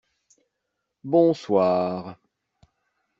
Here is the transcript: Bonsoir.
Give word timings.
Bonsoir. 1.03 2.17